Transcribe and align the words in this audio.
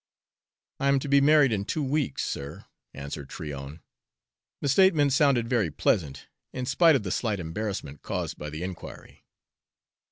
"I'm 0.79 0.97
to 1.01 1.07
be 1.07 1.21
married 1.21 1.51
in 1.51 1.63
two 1.63 1.83
weeks, 1.83 2.25
sir," 2.25 2.65
answered 2.91 3.29
Tryon. 3.29 3.81
The 4.59 4.67
statement 4.67 5.13
sounded 5.13 5.47
very 5.47 5.69
pleasant, 5.69 6.25
in 6.53 6.65
spite 6.65 6.95
of 6.95 7.03
the 7.03 7.11
slight 7.11 7.39
embarrassment 7.39 8.01
caused 8.01 8.39
by 8.39 8.49
the 8.49 8.63
inquiry. 8.63 9.27